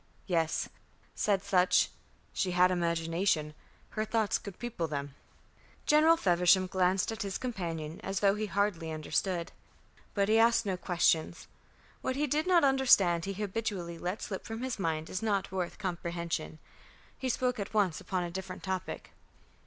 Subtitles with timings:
[0.25, 0.67] "Yes,"
[1.13, 1.91] said Sutch.
[2.33, 3.53] "She had imagination.
[3.89, 5.13] Her thoughts could people them."
[5.85, 9.51] General Feversham glanced at his companion as though he hardly understood.
[10.15, 11.45] But he asked no questions.
[12.01, 15.77] What he did not understand he habitually let slip from his mind as not worth
[15.77, 16.57] comprehension.
[17.19, 19.11] He spoke at once upon a different topic.